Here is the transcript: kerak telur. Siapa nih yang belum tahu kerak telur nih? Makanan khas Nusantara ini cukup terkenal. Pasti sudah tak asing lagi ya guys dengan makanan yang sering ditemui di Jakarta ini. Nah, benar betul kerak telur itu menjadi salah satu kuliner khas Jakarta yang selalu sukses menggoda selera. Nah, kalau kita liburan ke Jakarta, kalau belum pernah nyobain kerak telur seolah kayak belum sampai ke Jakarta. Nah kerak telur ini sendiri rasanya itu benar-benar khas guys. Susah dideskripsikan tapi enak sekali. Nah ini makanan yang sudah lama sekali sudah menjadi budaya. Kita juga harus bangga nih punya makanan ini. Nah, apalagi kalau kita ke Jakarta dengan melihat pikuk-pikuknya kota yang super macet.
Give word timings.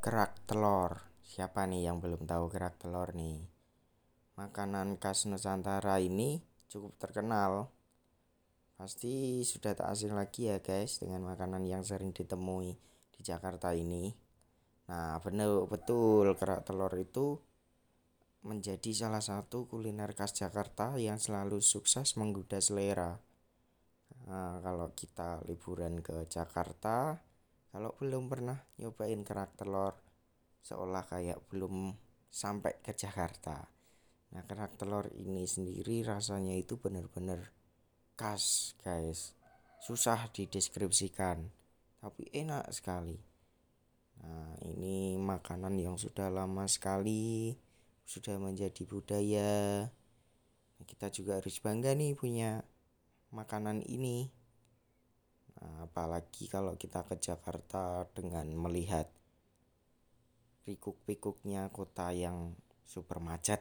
kerak 0.00 0.32
telur. 0.48 0.96
Siapa 1.20 1.68
nih 1.68 1.92
yang 1.92 2.00
belum 2.00 2.24
tahu 2.24 2.48
kerak 2.48 2.80
telur 2.80 3.12
nih? 3.12 3.44
Makanan 4.40 4.96
khas 4.96 5.28
Nusantara 5.28 6.00
ini 6.00 6.40
cukup 6.72 6.96
terkenal. 6.96 7.68
Pasti 8.80 9.44
sudah 9.44 9.76
tak 9.76 9.92
asing 9.92 10.16
lagi 10.16 10.48
ya 10.48 10.56
guys 10.64 11.04
dengan 11.04 11.28
makanan 11.28 11.68
yang 11.68 11.84
sering 11.84 12.16
ditemui 12.16 12.80
di 13.12 13.20
Jakarta 13.20 13.76
ini. 13.76 14.08
Nah, 14.88 15.20
benar 15.20 15.68
betul 15.68 16.32
kerak 16.32 16.64
telur 16.64 16.96
itu 16.96 17.36
menjadi 18.40 18.96
salah 18.96 19.20
satu 19.20 19.68
kuliner 19.68 20.16
khas 20.16 20.32
Jakarta 20.32 20.96
yang 20.96 21.20
selalu 21.20 21.60
sukses 21.60 22.16
menggoda 22.16 22.56
selera. 22.56 23.20
Nah, 24.32 24.64
kalau 24.64 24.96
kita 24.96 25.44
liburan 25.44 26.00
ke 26.00 26.24
Jakarta, 26.24 27.20
kalau 27.70 27.94
belum 27.96 28.26
pernah 28.26 28.58
nyobain 28.82 29.22
kerak 29.22 29.54
telur 29.54 29.94
seolah 30.60 31.06
kayak 31.06 31.38
belum 31.48 31.94
sampai 32.30 32.82
ke 32.82 32.92
Jakarta. 32.92 33.66
Nah 34.34 34.42
kerak 34.46 34.78
telur 34.78 35.06
ini 35.14 35.46
sendiri 35.46 36.02
rasanya 36.06 36.54
itu 36.54 36.78
benar-benar 36.78 37.50
khas 38.18 38.74
guys. 38.82 39.34
Susah 39.80 40.28
dideskripsikan 40.34 41.46
tapi 42.02 42.28
enak 42.34 42.68
sekali. 42.74 43.18
Nah 44.20 44.54
ini 44.66 45.16
makanan 45.16 45.78
yang 45.80 45.96
sudah 45.96 46.28
lama 46.28 46.68
sekali 46.68 47.54
sudah 48.04 48.36
menjadi 48.42 48.82
budaya. 48.84 49.86
Kita 50.80 51.12
juga 51.12 51.38
harus 51.38 51.62
bangga 51.62 51.94
nih 51.94 52.18
punya 52.18 52.66
makanan 53.30 53.86
ini. 53.86 54.26
Nah, 54.26 54.39
apalagi 55.60 56.48
kalau 56.48 56.76
kita 56.76 57.04
ke 57.04 57.20
Jakarta 57.20 58.08
dengan 58.16 58.48
melihat 58.56 59.08
pikuk-pikuknya 60.64 61.68
kota 61.68 62.12
yang 62.12 62.56
super 62.84 63.20
macet. 63.20 63.60